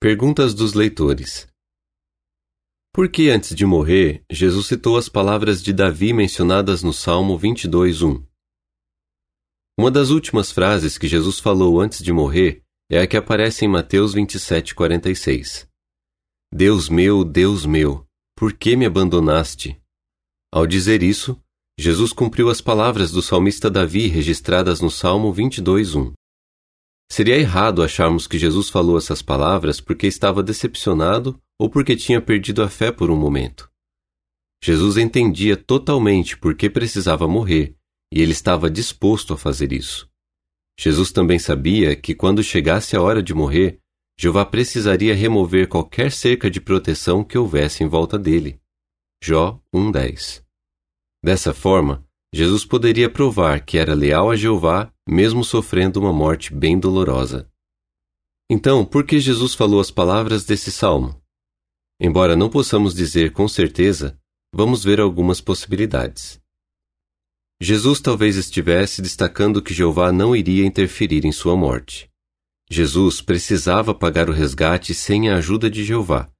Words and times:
Perguntas 0.00 0.54
dos 0.54 0.74
leitores. 0.74 1.48
Por 2.94 3.10
que 3.10 3.30
antes 3.30 3.52
de 3.52 3.66
morrer, 3.66 4.22
Jesus 4.30 4.68
citou 4.68 4.96
as 4.96 5.08
palavras 5.08 5.60
de 5.60 5.72
Davi 5.72 6.12
mencionadas 6.12 6.84
no 6.84 6.92
Salmo 6.92 7.36
22:1? 7.36 8.24
Uma 9.76 9.90
das 9.90 10.10
últimas 10.10 10.52
frases 10.52 10.96
que 10.96 11.08
Jesus 11.08 11.40
falou 11.40 11.80
antes 11.80 12.00
de 12.00 12.12
morrer 12.12 12.62
é 12.88 13.00
a 13.00 13.08
que 13.08 13.16
aparece 13.16 13.64
em 13.64 13.68
Mateus 13.68 14.14
27:46. 14.14 15.68
Deus 16.54 16.88
meu, 16.88 17.24
Deus 17.24 17.66
meu, 17.66 18.06
por 18.36 18.52
que 18.52 18.76
me 18.76 18.86
abandonaste? 18.86 19.82
Ao 20.52 20.64
dizer 20.64 21.02
isso, 21.02 21.36
Jesus 21.76 22.12
cumpriu 22.12 22.50
as 22.50 22.60
palavras 22.60 23.10
do 23.10 23.20
salmista 23.20 23.68
Davi 23.68 24.06
registradas 24.06 24.80
no 24.80 24.92
Salmo 24.92 25.32
22:1. 25.32 26.12
Seria 27.18 27.36
errado 27.36 27.82
acharmos 27.82 28.28
que 28.28 28.38
Jesus 28.38 28.68
falou 28.68 28.96
essas 28.96 29.20
palavras 29.20 29.80
porque 29.80 30.06
estava 30.06 30.40
decepcionado 30.40 31.36
ou 31.58 31.68
porque 31.68 31.96
tinha 31.96 32.22
perdido 32.22 32.62
a 32.62 32.68
fé 32.68 32.92
por 32.92 33.10
um 33.10 33.16
momento. 33.16 33.68
Jesus 34.62 34.96
entendia 34.96 35.56
totalmente 35.56 36.38
por 36.38 36.54
que 36.54 36.70
precisava 36.70 37.26
morrer 37.26 37.74
e 38.14 38.22
ele 38.22 38.30
estava 38.30 38.70
disposto 38.70 39.34
a 39.34 39.36
fazer 39.36 39.72
isso. 39.72 40.08
Jesus 40.78 41.10
também 41.10 41.40
sabia 41.40 41.96
que 41.96 42.14
quando 42.14 42.40
chegasse 42.40 42.94
a 42.94 43.02
hora 43.02 43.20
de 43.20 43.34
morrer, 43.34 43.80
Jeová 44.16 44.44
precisaria 44.44 45.12
remover 45.12 45.66
qualquer 45.66 46.12
cerca 46.12 46.48
de 46.48 46.60
proteção 46.60 47.24
que 47.24 47.36
houvesse 47.36 47.82
em 47.82 47.88
volta 47.88 48.16
dele. 48.16 48.60
Jó 49.20 49.60
1:10. 49.74 50.44
Dessa 51.20 51.52
forma, 51.52 52.06
Jesus 52.32 52.64
poderia 52.64 53.10
provar 53.10 53.64
que 53.64 53.76
era 53.76 53.92
leal 53.92 54.30
a 54.30 54.36
Jeová, 54.36 54.92
mesmo 55.08 55.42
sofrendo 55.42 55.98
uma 55.98 56.12
morte 56.12 56.52
bem 56.52 56.78
dolorosa. 56.78 57.50
Então, 58.50 58.84
por 58.84 59.04
que 59.04 59.18
Jesus 59.18 59.54
falou 59.54 59.80
as 59.80 59.90
palavras 59.90 60.44
desse 60.44 60.70
salmo? 60.70 61.18
Embora 62.00 62.36
não 62.36 62.50
possamos 62.50 62.94
dizer 62.94 63.32
com 63.32 63.48
certeza, 63.48 64.18
vamos 64.54 64.84
ver 64.84 65.00
algumas 65.00 65.40
possibilidades. 65.40 66.40
Jesus 67.60 68.00
talvez 68.00 68.36
estivesse 68.36 69.02
destacando 69.02 69.62
que 69.62 69.74
Jeová 69.74 70.12
não 70.12 70.36
iria 70.36 70.64
interferir 70.64 71.24
em 71.24 71.32
sua 71.32 71.56
morte. 71.56 72.08
Jesus 72.70 73.22
precisava 73.22 73.94
pagar 73.94 74.28
o 74.28 74.32
resgate 74.32 74.94
sem 74.94 75.30
a 75.30 75.36
ajuda 75.36 75.70
de 75.70 75.84
Jeová. 75.84 76.30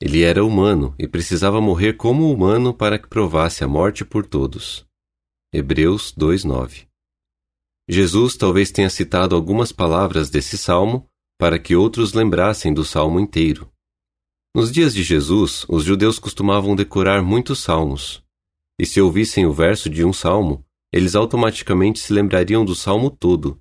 Ele 0.00 0.22
era 0.22 0.44
humano 0.44 0.94
e 0.98 1.08
precisava 1.08 1.60
morrer 1.60 1.94
como 1.94 2.30
humano 2.30 2.74
para 2.74 2.98
que 2.98 3.08
provasse 3.08 3.64
a 3.64 3.68
morte 3.68 4.04
por 4.04 4.26
todos. 4.26 4.86
Hebreus 5.52 6.12
2:9. 6.12 6.91
Jesus 7.88 8.36
talvez 8.36 8.70
tenha 8.70 8.88
citado 8.88 9.34
algumas 9.34 9.72
palavras 9.72 10.30
desse 10.30 10.56
salmo 10.56 11.08
para 11.38 11.58
que 11.58 11.74
outros 11.74 12.12
lembrassem 12.12 12.72
do 12.72 12.84
salmo 12.84 13.18
inteiro. 13.18 13.70
Nos 14.54 14.70
dias 14.70 14.94
de 14.94 15.02
Jesus, 15.02 15.64
os 15.68 15.82
judeus 15.82 16.18
costumavam 16.18 16.76
decorar 16.76 17.22
muitos 17.22 17.58
salmos, 17.58 18.22
e 18.78 18.86
se 18.86 19.00
ouvissem 19.00 19.46
o 19.46 19.52
verso 19.52 19.88
de 19.88 20.04
um 20.04 20.12
salmo, 20.12 20.64
eles 20.92 21.14
automaticamente 21.14 21.98
se 21.98 22.12
lembrariam 22.12 22.64
do 22.64 22.74
salmo 22.74 23.10
todo. 23.10 23.60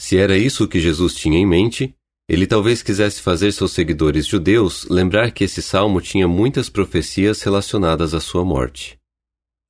Se 0.00 0.16
era 0.16 0.36
isso 0.36 0.66
que 0.66 0.80
Jesus 0.80 1.14
tinha 1.14 1.38
em 1.38 1.46
mente, 1.46 1.94
ele 2.28 2.46
talvez 2.46 2.82
quisesse 2.82 3.20
fazer 3.22 3.52
seus 3.52 3.72
seguidores 3.72 4.26
judeus 4.26 4.84
lembrar 4.88 5.30
que 5.30 5.44
esse 5.44 5.62
salmo 5.62 6.00
tinha 6.00 6.26
muitas 6.26 6.68
profecias 6.68 7.42
relacionadas 7.42 8.14
à 8.14 8.20
sua 8.20 8.44
morte. 8.44 8.98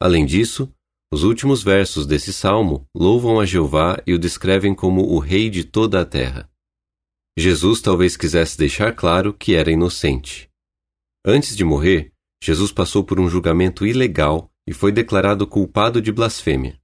Além 0.00 0.24
disso, 0.24 0.72
os 1.12 1.22
últimos 1.22 1.62
versos 1.62 2.06
desse 2.06 2.32
salmo 2.32 2.86
louvam 2.94 3.38
a 3.38 3.46
Jeová 3.46 4.02
e 4.06 4.12
o 4.12 4.18
descrevem 4.18 4.74
como 4.74 5.02
o 5.02 5.18
Rei 5.18 5.48
de 5.48 5.62
toda 5.62 6.00
a 6.00 6.04
terra. 6.04 6.50
Jesus 7.38 7.80
talvez 7.80 8.16
quisesse 8.16 8.58
deixar 8.58 8.94
claro 8.94 9.32
que 9.32 9.54
era 9.54 9.70
inocente. 9.70 10.50
Antes 11.24 11.56
de 11.56 11.64
morrer, 11.64 12.12
Jesus 12.42 12.72
passou 12.72 13.04
por 13.04 13.20
um 13.20 13.28
julgamento 13.28 13.86
ilegal 13.86 14.50
e 14.66 14.72
foi 14.72 14.90
declarado 14.90 15.46
culpado 15.46 16.00
de 16.00 16.10
blasfêmia. 16.10 16.80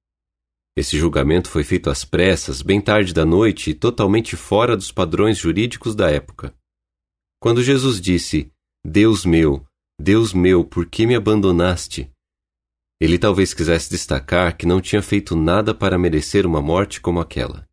Esse 0.76 0.98
julgamento 0.98 1.50
foi 1.50 1.64
feito 1.64 1.90
às 1.90 2.04
pressas, 2.04 2.62
bem 2.62 2.80
tarde 2.80 3.12
da 3.12 3.24
noite 3.24 3.70
e 3.70 3.74
totalmente 3.74 4.36
fora 4.36 4.76
dos 4.76 4.92
padrões 4.92 5.38
jurídicos 5.38 5.94
da 5.94 6.10
época. 6.10 6.54
Quando 7.40 7.62
Jesus 7.62 8.00
disse: 8.00 8.52
Deus 8.86 9.24
meu, 9.24 9.66
Deus 10.00 10.32
meu, 10.32 10.64
por 10.64 10.86
que 10.86 11.06
me 11.06 11.14
abandonaste? 11.14 12.11
Ele 13.02 13.18
talvez 13.18 13.52
quisesse 13.52 13.90
destacar 13.90 14.56
que 14.56 14.64
não 14.64 14.80
tinha 14.80 15.02
feito 15.02 15.34
nada 15.34 15.74
para 15.74 15.98
merecer 15.98 16.46
uma 16.46 16.62
morte 16.62 17.00
como 17.00 17.18
aquela. 17.18 17.68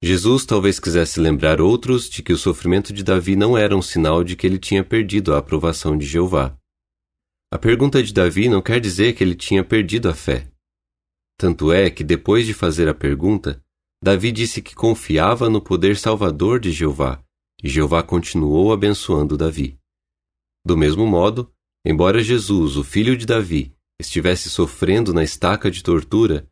Jesus 0.00 0.46
talvez 0.46 0.78
quisesse 0.78 1.18
lembrar 1.18 1.60
outros 1.60 2.08
de 2.08 2.22
que 2.22 2.32
o 2.32 2.38
sofrimento 2.38 2.92
de 2.92 3.02
Davi 3.02 3.34
não 3.34 3.58
era 3.58 3.76
um 3.76 3.82
sinal 3.82 4.22
de 4.22 4.36
que 4.36 4.46
ele 4.46 4.56
tinha 4.56 4.84
perdido 4.84 5.34
a 5.34 5.38
aprovação 5.38 5.98
de 5.98 6.06
Jeová. 6.06 6.56
A 7.50 7.58
pergunta 7.58 8.00
de 8.00 8.14
Davi 8.14 8.48
não 8.48 8.62
quer 8.62 8.78
dizer 8.78 9.16
que 9.16 9.24
ele 9.24 9.34
tinha 9.34 9.64
perdido 9.64 10.08
a 10.08 10.14
fé. 10.14 10.48
Tanto 11.36 11.72
é 11.72 11.90
que, 11.90 12.04
depois 12.04 12.46
de 12.46 12.54
fazer 12.54 12.88
a 12.88 12.94
pergunta, 12.94 13.60
Davi 14.00 14.30
disse 14.30 14.62
que 14.62 14.76
confiava 14.76 15.50
no 15.50 15.60
poder 15.60 15.96
salvador 15.96 16.60
de 16.60 16.70
Jeová, 16.70 17.20
e 17.60 17.68
Jeová 17.68 18.00
continuou 18.00 18.72
abençoando 18.72 19.36
Davi. 19.36 19.76
Do 20.64 20.76
mesmo 20.76 21.04
modo, 21.04 21.52
embora 21.84 22.22
Jesus, 22.22 22.76
o 22.76 22.84
filho 22.84 23.16
de 23.16 23.26
Davi, 23.26 23.73
estivesse 23.98 24.50
sofrendo 24.50 25.12
na 25.12 25.22
estaca 25.22 25.70
de 25.70 25.82
tortura, 25.82 26.48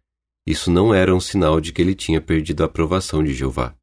isso 0.47 0.71
não 0.71 0.93
era 0.93 1.15
um 1.15 1.21
sinal 1.21 1.61
de 1.61 1.73
que 1.73 1.81
ele 1.81 1.95
tinha 1.95 2.21
perdido 2.21 2.63
a 2.63 2.67
aprovação 2.67 3.23
de 3.23 3.33
Jeová. 3.33 3.77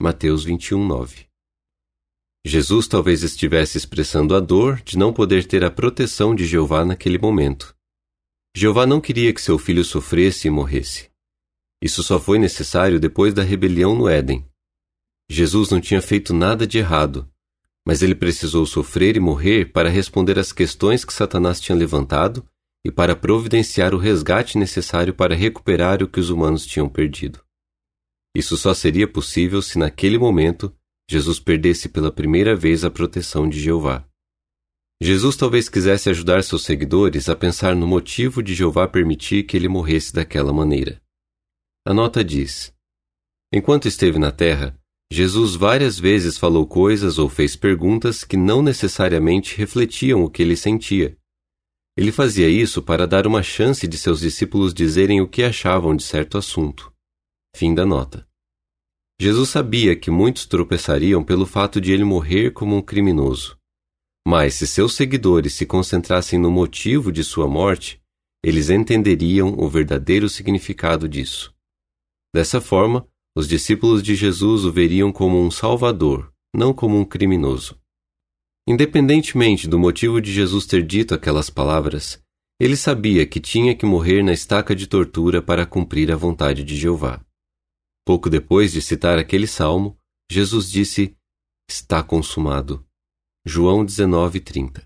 Mateus 0.00 0.44
21, 0.44 0.84
9. 0.84 1.26
Jesus 2.44 2.86
talvez 2.86 3.22
estivesse 3.22 3.76
expressando 3.76 4.34
a 4.34 4.40
dor 4.40 4.80
de 4.82 4.96
não 4.96 5.12
poder 5.12 5.46
ter 5.46 5.64
a 5.64 5.70
proteção 5.70 6.34
de 6.34 6.46
Jeová 6.46 6.84
naquele 6.84 7.18
momento. 7.18 7.74
Jeová 8.56 8.86
não 8.86 9.00
queria 9.00 9.32
que 9.32 9.40
seu 9.40 9.58
filho 9.58 9.84
sofresse 9.84 10.48
e 10.48 10.50
morresse. 10.50 11.10
Isso 11.82 12.02
só 12.02 12.18
foi 12.18 12.38
necessário 12.38 12.98
depois 12.98 13.34
da 13.34 13.42
rebelião 13.42 13.94
no 13.94 14.08
Éden. 14.08 14.48
Jesus 15.28 15.70
não 15.70 15.80
tinha 15.80 16.00
feito 16.00 16.32
nada 16.32 16.66
de 16.66 16.78
errado, 16.78 17.28
mas 17.86 18.02
ele 18.02 18.14
precisou 18.14 18.64
sofrer 18.64 19.16
e 19.16 19.20
morrer 19.20 19.72
para 19.72 19.88
responder 19.88 20.38
às 20.38 20.52
questões 20.52 21.04
que 21.04 21.12
Satanás 21.12 21.60
tinha 21.60 21.76
levantado 21.76 22.48
e 22.86 22.90
para 22.92 23.16
providenciar 23.16 23.92
o 23.92 23.98
resgate 23.98 24.56
necessário 24.56 25.12
para 25.12 25.34
recuperar 25.34 26.04
o 26.04 26.08
que 26.08 26.20
os 26.20 26.30
humanos 26.30 26.64
tinham 26.64 26.88
perdido. 26.88 27.42
Isso 28.32 28.56
só 28.56 28.72
seria 28.72 29.08
possível 29.08 29.60
se 29.60 29.76
naquele 29.76 30.16
momento 30.16 30.72
Jesus 31.10 31.40
perdesse 31.40 31.88
pela 31.88 32.12
primeira 32.12 32.54
vez 32.54 32.84
a 32.84 32.90
proteção 32.90 33.48
de 33.48 33.58
Jeová. 33.58 34.08
Jesus 35.02 35.34
talvez 35.34 35.68
quisesse 35.68 36.08
ajudar 36.10 36.44
seus 36.44 36.62
seguidores 36.62 37.28
a 37.28 37.34
pensar 37.34 37.74
no 37.74 37.88
motivo 37.88 38.40
de 38.40 38.54
Jeová 38.54 38.86
permitir 38.86 39.42
que 39.42 39.56
ele 39.56 39.66
morresse 39.66 40.12
daquela 40.12 40.52
maneira. 40.52 41.02
A 41.84 41.92
nota 41.92 42.22
diz: 42.22 42.72
Enquanto 43.52 43.88
esteve 43.88 44.16
na 44.16 44.30
terra, 44.30 44.78
Jesus 45.12 45.56
várias 45.56 45.98
vezes 45.98 46.38
falou 46.38 46.64
coisas 46.68 47.18
ou 47.18 47.28
fez 47.28 47.56
perguntas 47.56 48.22
que 48.22 48.36
não 48.36 48.62
necessariamente 48.62 49.56
refletiam 49.56 50.22
o 50.22 50.30
que 50.30 50.40
ele 50.40 50.56
sentia, 50.56 51.18
ele 51.96 52.12
fazia 52.12 52.48
isso 52.48 52.82
para 52.82 53.06
dar 53.06 53.26
uma 53.26 53.42
chance 53.42 53.88
de 53.88 53.96
seus 53.96 54.20
discípulos 54.20 54.74
dizerem 54.74 55.20
o 55.20 55.28
que 55.28 55.42
achavam 55.42 55.96
de 55.96 56.02
certo 56.02 56.36
assunto. 56.36 56.92
Fim 57.56 57.74
da 57.74 57.86
nota. 57.86 58.28
Jesus 59.18 59.48
sabia 59.48 59.96
que 59.96 60.10
muitos 60.10 60.44
tropeçariam 60.44 61.24
pelo 61.24 61.46
fato 61.46 61.80
de 61.80 61.90
ele 61.92 62.04
morrer 62.04 62.52
como 62.52 62.76
um 62.76 62.82
criminoso. 62.82 63.56
Mas 64.28 64.54
se 64.54 64.66
seus 64.66 64.94
seguidores 64.94 65.54
se 65.54 65.64
concentrassem 65.64 66.38
no 66.38 66.50
motivo 66.50 67.10
de 67.10 67.24
sua 67.24 67.48
morte, 67.48 68.02
eles 68.44 68.68
entenderiam 68.68 69.54
o 69.58 69.66
verdadeiro 69.68 70.28
significado 70.28 71.08
disso. 71.08 71.54
Dessa 72.34 72.60
forma, 72.60 73.08
os 73.34 73.48
discípulos 73.48 74.02
de 74.02 74.14
Jesus 74.14 74.64
o 74.64 74.72
veriam 74.72 75.10
como 75.10 75.40
um 75.40 75.50
salvador, 75.50 76.30
não 76.54 76.74
como 76.74 76.98
um 76.98 77.04
criminoso. 77.04 77.80
Independentemente 78.68 79.68
do 79.68 79.78
motivo 79.78 80.20
de 80.20 80.32
Jesus 80.32 80.66
ter 80.66 80.84
dito 80.84 81.14
aquelas 81.14 81.48
palavras, 81.48 82.20
ele 82.58 82.76
sabia 82.76 83.24
que 83.24 83.38
tinha 83.38 83.76
que 83.76 83.86
morrer 83.86 84.24
na 84.24 84.32
estaca 84.32 84.74
de 84.74 84.88
tortura 84.88 85.40
para 85.40 85.64
cumprir 85.64 86.10
a 86.10 86.16
vontade 86.16 86.64
de 86.64 86.74
Jeová. 86.74 87.24
Pouco 88.04 88.28
depois 88.28 88.72
de 88.72 88.82
citar 88.82 89.18
aquele 89.18 89.46
salmo, 89.46 89.96
Jesus 90.28 90.68
disse: 90.68 91.16
Está 91.68 92.02
consumado. 92.02 92.84
João 93.44 93.84
19:30. 93.84 94.84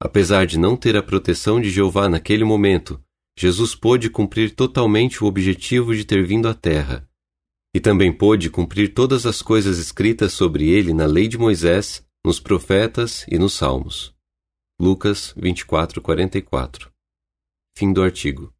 Apesar 0.00 0.46
de 0.46 0.56
não 0.56 0.76
ter 0.76 0.96
a 0.96 1.02
proteção 1.02 1.60
de 1.60 1.70
Jeová 1.70 2.08
naquele 2.08 2.44
momento, 2.44 3.02
Jesus 3.36 3.74
pôde 3.74 4.08
cumprir 4.08 4.54
totalmente 4.54 5.24
o 5.24 5.26
objetivo 5.26 5.96
de 5.96 6.04
ter 6.04 6.24
vindo 6.24 6.46
à 6.46 6.54
terra, 6.54 7.08
e 7.74 7.80
também 7.80 8.12
pôde 8.12 8.50
cumprir 8.50 8.94
todas 8.94 9.26
as 9.26 9.42
coisas 9.42 9.78
escritas 9.78 10.32
sobre 10.32 10.68
ele 10.68 10.94
na 10.94 11.06
lei 11.06 11.26
de 11.26 11.36
Moisés 11.36 12.03
nos 12.24 12.40
profetas 12.40 13.26
e 13.28 13.38
nos 13.38 13.52
salmos. 13.52 14.14
Lucas 14.80 15.34
24:44. 15.36 16.90
Fim 17.76 17.92
do 17.92 18.02
artigo. 18.02 18.53